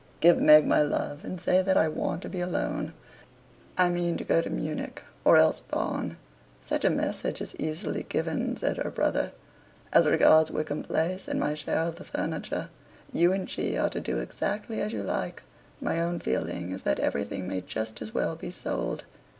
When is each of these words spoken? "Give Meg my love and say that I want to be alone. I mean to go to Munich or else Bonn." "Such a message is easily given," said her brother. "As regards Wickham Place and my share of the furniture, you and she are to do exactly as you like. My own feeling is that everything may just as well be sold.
"Give 0.19 0.39
Meg 0.41 0.65
my 0.65 0.81
love 0.81 1.23
and 1.23 1.39
say 1.39 1.61
that 1.61 1.77
I 1.77 1.87
want 1.87 2.23
to 2.23 2.27
be 2.29 2.39
alone. 2.39 2.93
I 3.77 3.89
mean 3.89 4.17
to 4.17 4.23
go 4.23 4.41
to 4.41 4.49
Munich 4.49 5.03
or 5.23 5.37
else 5.37 5.59
Bonn." 5.61 6.17
"Such 6.63 6.83
a 6.83 6.89
message 6.89 7.39
is 7.39 7.55
easily 7.59 8.01
given," 8.09 8.57
said 8.57 8.77
her 8.77 8.89
brother. 8.89 9.31
"As 9.93 10.07
regards 10.07 10.49
Wickham 10.49 10.81
Place 10.81 11.27
and 11.27 11.39
my 11.39 11.53
share 11.53 11.83
of 11.83 11.97
the 11.97 12.03
furniture, 12.03 12.69
you 13.13 13.31
and 13.31 13.47
she 13.47 13.77
are 13.77 13.89
to 13.89 13.99
do 13.99 14.17
exactly 14.17 14.81
as 14.81 14.91
you 14.91 15.03
like. 15.03 15.43
My 15.79 16.01
own 16.01 16.19
feeling 16.19 16.71
is 16.71 16.81
that 16.81 16.97
everything 16.99 17.47
may 17.47 17.61
just 17.61 18.01
as 18.01 18.11
well 18.11 18.35
be 18.35 18.49
sold. 18.49 19.03